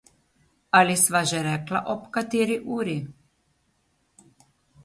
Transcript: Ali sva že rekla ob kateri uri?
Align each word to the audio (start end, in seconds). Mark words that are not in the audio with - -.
Ali 0.79 0.95
sva 1.01 1.21
že 1.31 1.41
rekla 1.47 1.81
ob 1.93 2.09
kateri 2.17 2.57
uri? 2.79 2.97